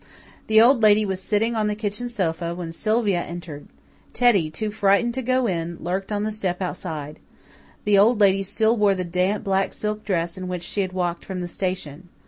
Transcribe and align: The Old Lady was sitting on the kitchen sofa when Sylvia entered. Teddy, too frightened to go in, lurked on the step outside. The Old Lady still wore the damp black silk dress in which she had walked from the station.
The 0.47 0.59
Old 0.59 0.81
Lady 0.81 1.05
was 1.05 1.21
sitting 1.21 1.53
on 1.55 1.67
the 1.67 1.75
kitchen 1.75 2.09
sofa 2.09 2.55
when 2.55 2.71
Sylvia 2.71 3.21
entered. 3.21 3.67
Teddy, 4.13 4.49
too 4.49 4.71
frightened 4.71 5.13
to 5.13 5.21
go 5.21 5.45
in, 5.45 5.77
lurked 5.79 6.11
on 6.11 6.23
the 6.23 6.31
step 6.31 6.59
outside. 6.59 7.19
The 7.83 7.99
Old 7.99 8.19
Lady 8.19 8.41
still 8.41 8.75
wore 8.75 8.95
the 8.95 9.03
damp 9.03 9.43
black 9.43 9.73
silk 9.73 10.03
dress 10.03 10.39
in 10.39 10.47
which 10.47 10.63
she 10.63 10.81
had 10.81 10.91
walked 10.93 11.23
from 11.23 11.39
the 11.39 11.47
station. 11.47 12.09